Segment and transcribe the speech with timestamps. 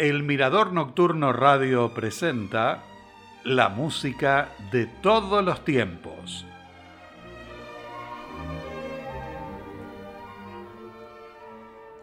[0.00, 2.84] El Mirador Nocturno Radio presenta
[3.44, 6.46] la música de todos los tiempos.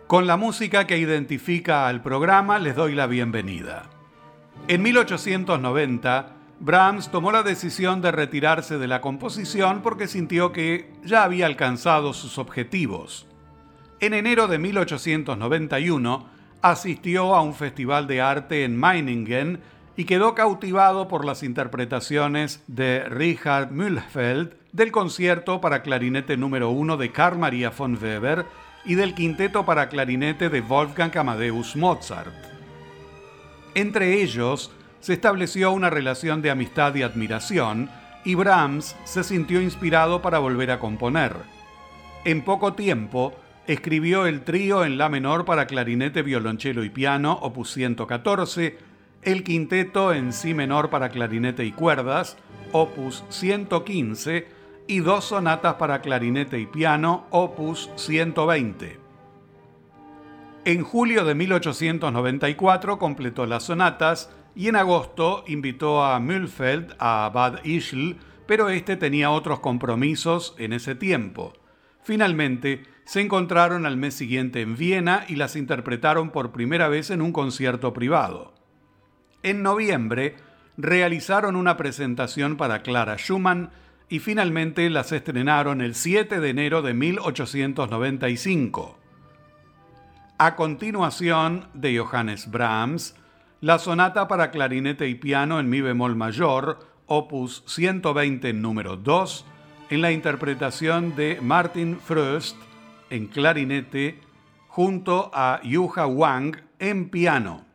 [0.05, 3.89] Con la música que identifica al programa les doy la bienvenida.
[4.67, 11.23] En 1890, Brahms tomó la decisión de retirarse de la composición porque sintió que ya
[11.23, 13.25] había alcanzado sus objetivos.
[13.99, 19.59] En enero de 1891, asistió a un festival de arte en Meiningen
[19.95, 26.97] y quedó cautivado por las interpretaciones de Richard Mühlfeld del concierto para clarinete número 1
[26.97, 28.45] de Carl Maria von Weber
[28.85, 32.33] y del quinteto para clarinete de Wolfgang Amadeus Mozart.
[33.73, 37.89] Entre ellos se estableció una relación de amistad y admiración
[38.23, 41.33] y Brahms se sintió inspirado para volver a componer.
[42.25, 43.33] En poco tiempo,
[43.67, 48.77] escribió el trío en la menor para clarinete, violonchelo y piano, opus 114,
[49.21, 52.37] el quinteto en si menor para clarinete y cuerdas,
[52.71, 54.47] opus 115,
[54.87, 58.99] y dos sonatas para clarinete y piano, opus 120.
[60.63, 67.63] En julio de 1894 completó las sonatas y en agosto invitó a Mühlfeld a Bad
[67.65, 68.15] Ischl,
[68.47, 71.53] pero este tenía otros compromisos en ese tiempo.
[72.01, 77.21] Finalmente, se encontraron al mes siguiente en Viena y las interpretaron por primera vez en
[77.21, 78.53] un concierto privado.
[79.43, 80.35] En noviembre,
[80.75, 83.69] realizaron una presentación para Clara Schumann
[84.09, 88.99] y finalmente las estrenaron el 7 de enero de 1895.
[90.37, 93.15] A continuación de Johannes Brahms,
[93.61, 99.45] la sonata para clarinete y piano en mi bemol mayor, opus 120 número 2,
[99.91, 102.66] en la interpretación de Martin Fröst
[103.09, 104.19] en clarinete
[104.67, 107.66] junto a Yuha Wang en piano.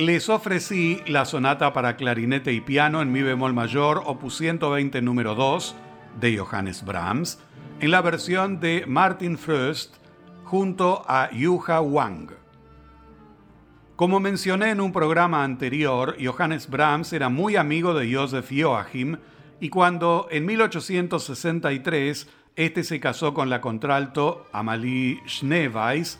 [0.00, 5.34] Les ofrecí la sonata para clarinete y piano en mi bemol mayor, opus 120 número
[5.34, 5.76] 2,
[6.18, 7.38] de Johannes Brahms,
[7.80, 9.96] en la versión de Martin Frost
[10.44, 12.30] junto a Yuha Wang.
[13.96, 19.18] Como mencioné en un programa anterior, Johannes Brahms era muy amigo de Joseph Joachim
[19.60, 26.18] y cuando en 1863 este se casó con la contralto Amalie Schneeweiss,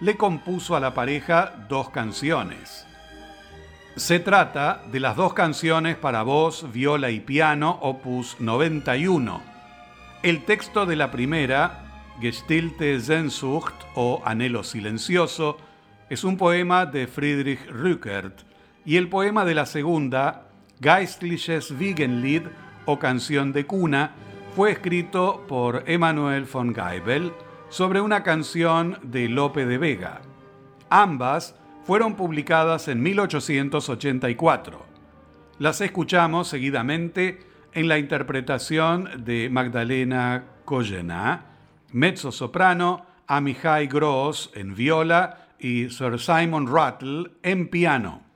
[0.00, 2.86] le compuso a la pareja dos canciones.
[3.96, 9.42] Se trata de las dos canciones para voz, viola y piano, opus 91.
[10.22, 11.84] El texto de la primera,
[12.18, 15.58] Gestilte Sehnsucht o Anhelo Silencioso,
[16.08, 18.40] es un poema de Friedrich Rückert
[18.86, 20.46] y el poema de la segunda,
[20.80, 22.44] Geistliches Wiegenlied
[22.86, 24.12] o Canción de Cuna,
[24.56, 27.30] fue escrito por Emanuel von Geibel
[27.68, 30.22] sobre una canción de Lope de Vega.
[30.88, 34.86] Ambas fueron publicadas en 1884.
[35.58, 37.40] Las escuchamos seguidamente
[37.72, 41.46] en la interpretación de Magdalena Kollena,
[41.92, 48.31] mezzo soprano, Amihai Gross en viola y Sir Simon Rattle en piano.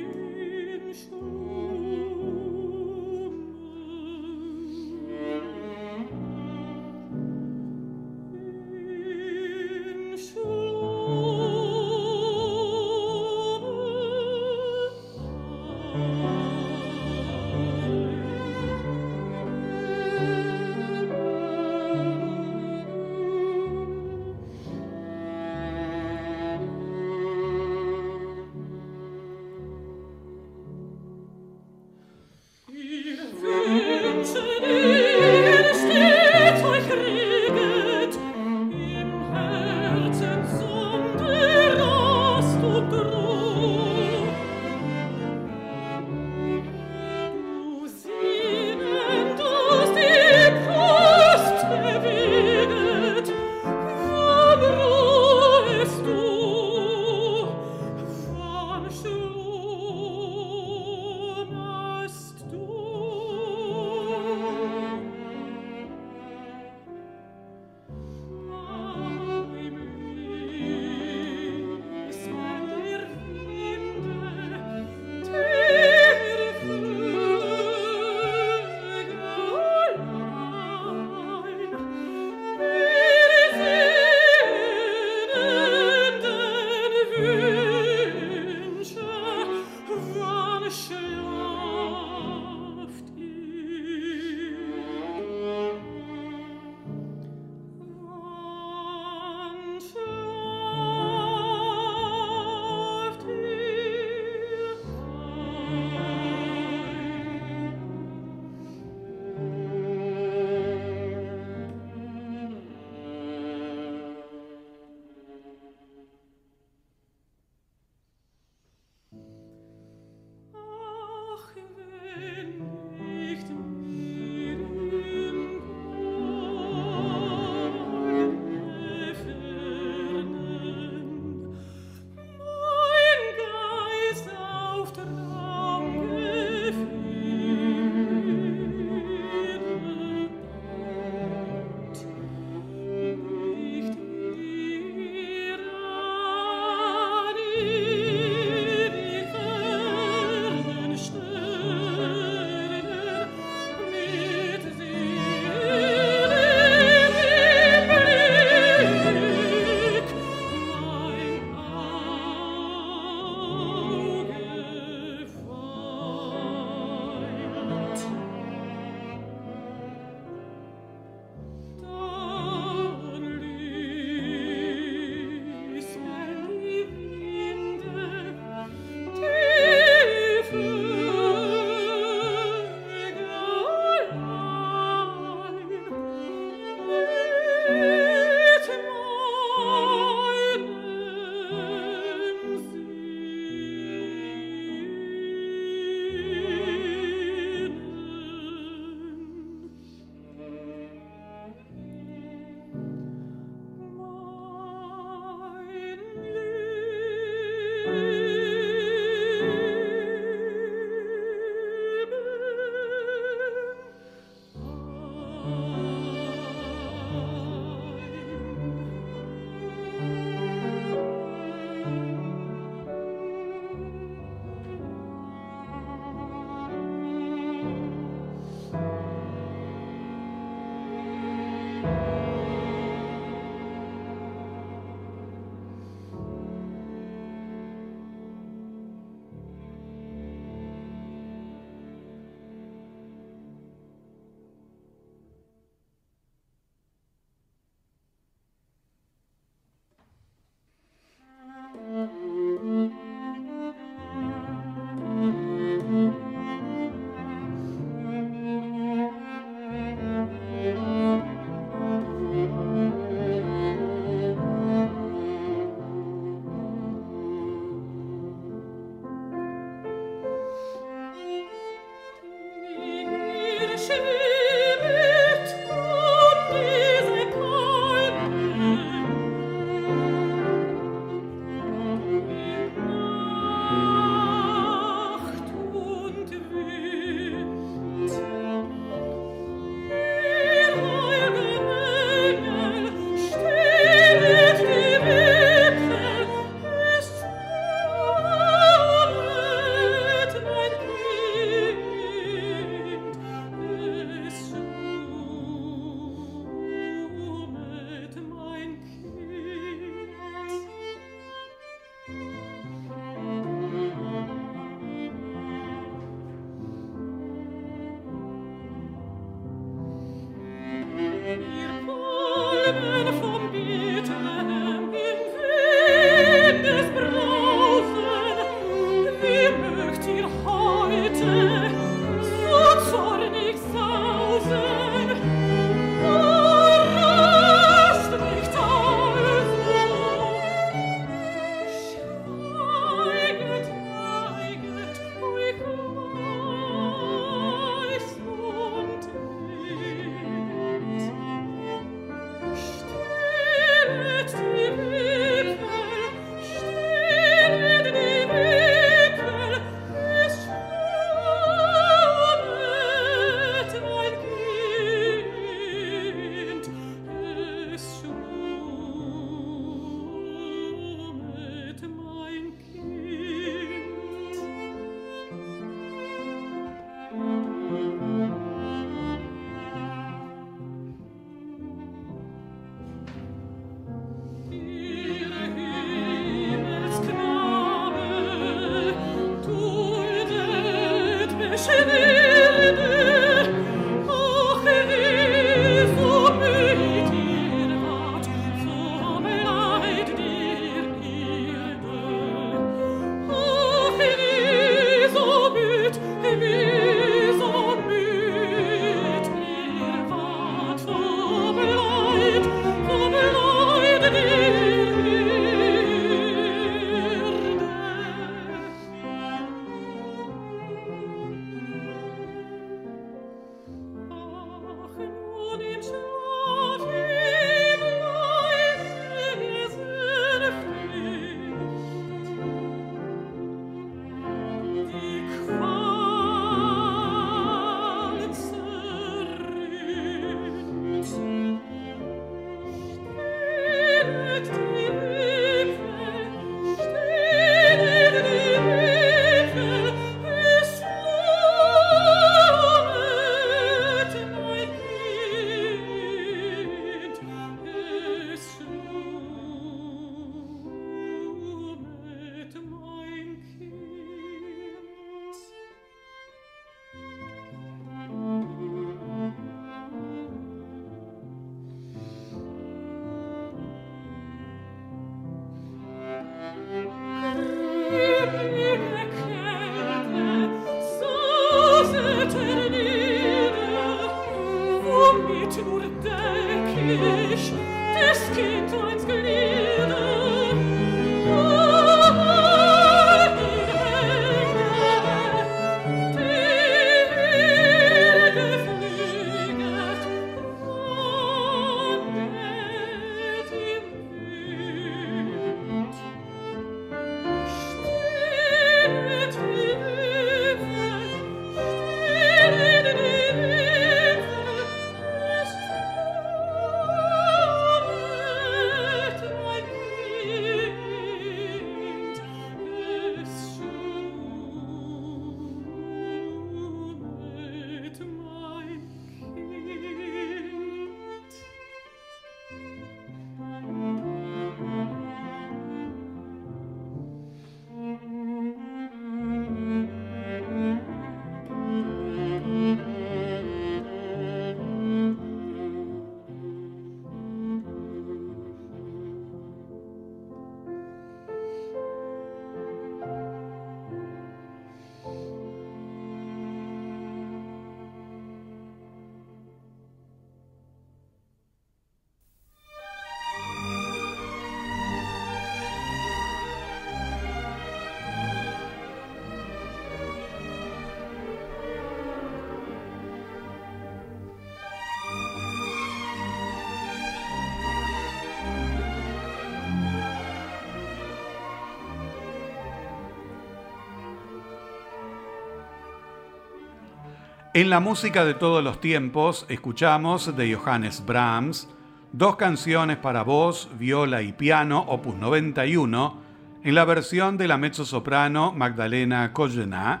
[587.54, 591.68] En la música de todos los tiempos escuchamos de Johannes Brahms
[592.10, 596.18] dos canciones para voz, viola y piano, opus 91,
[596.64, 600.00] en la versión de la mezzosoprano Magdalena Kojená,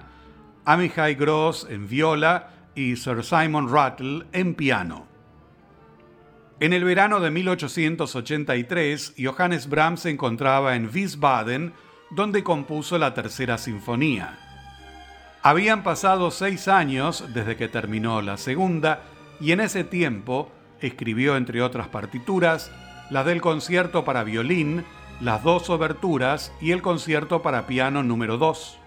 [0.64, 5.06] Amihai Gross en viola y Sir Simon Rattle en piano.
[6.58, 11.74] En el verano de 1883, Johannes Brahms se encontraba en Wiesbaden,
[12.12, 14.51] donde compuso la tercera sinfonía.
[15.44, 19.02] Habían pasado seis años desde que terminó la segunda,
[19.40, 22.70] y en ese tiempo escribió, entre otras partituras,
[23.10, 24.84] las del concierto para violín,
[25.20, 28.78] las dos oberturas y el concierto para piano número 2.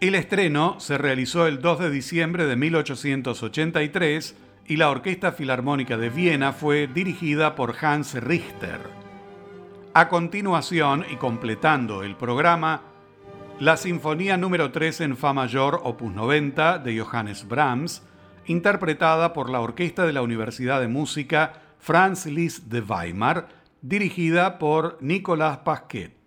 [0.00, 4.36] El estreno se realizó el 2 de diciembre de 1883
[4.66, 8.80] y la Orquesta Filarmónica de Viena fue dirigida por Hans Richter.
[9.94, 12.82] A continuación, y completando el programa,
[13.60, 18.02] la Sinfonía número 3 en Fa mayor, opus 90, de Johannes Brahms,
[18.46, 23.48] interpretada por la Orquesta de la Universidad de Música Franz Liszt de Weimar,
[23.80, 26.23] dirigida por Nicolas Pasquet.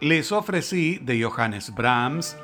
[0.00, 2.36] Les ofrecí de Johannes Brahms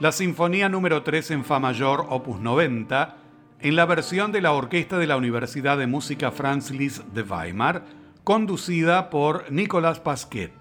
[0.00, 3.16] la Sinfonía número 3 en Fa mayor, opus 90,
[3.60, 7.84] en la versión de la Orquesta de la Universidad de Música Franz Liszt de Weimar,
[8.24, 10.52] conducida por Nicolas Pasquet.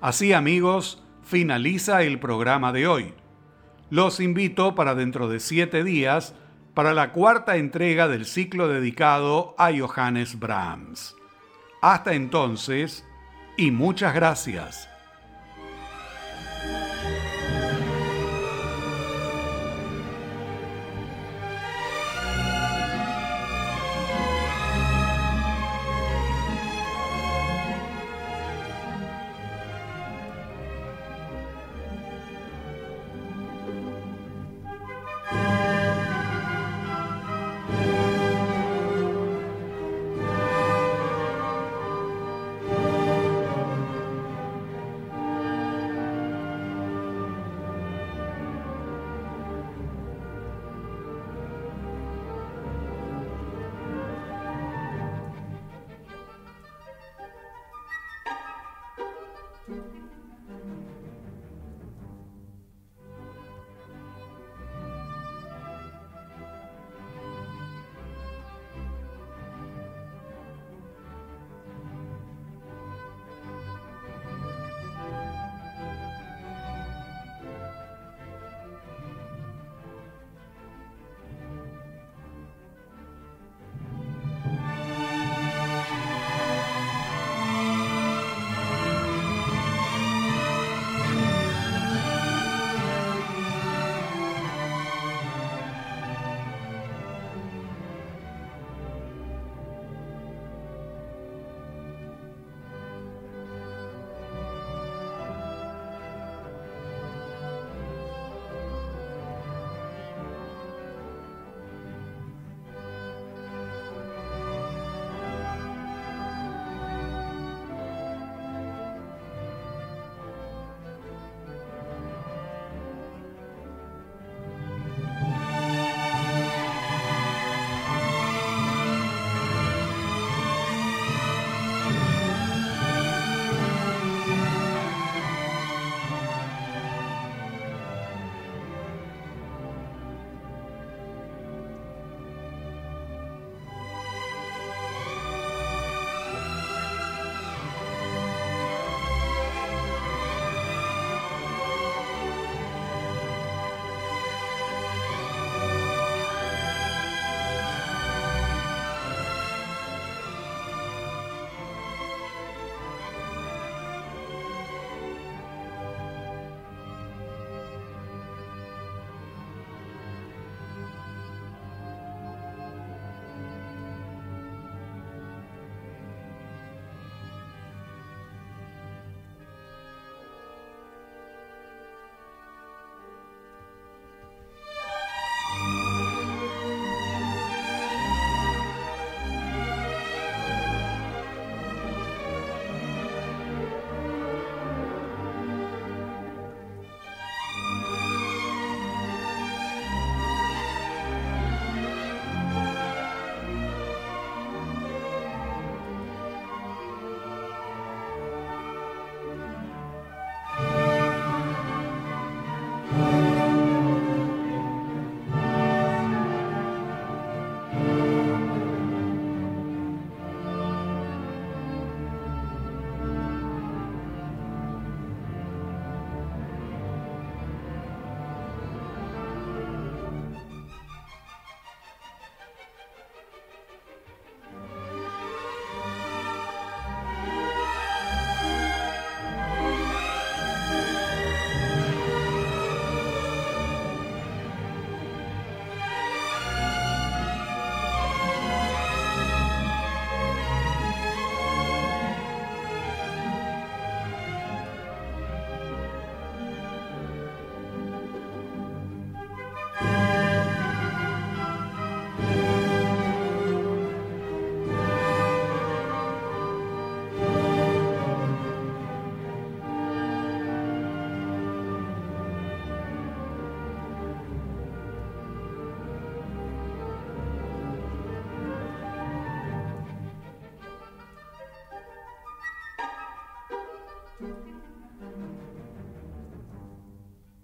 [0.00, 3.14] Así amigos, finaliza el programa de hoy.
[3.90, 6.34] Los invito para dentro de siete días
[6.74, 11.16] para la cuarta entrega del ciclo dedicado a Johannes Brahms.
[11.80, 13.04] Hasta entonces,
[13.56, 14.88] y muchas gracias.
[16.72, 17.05] Bye.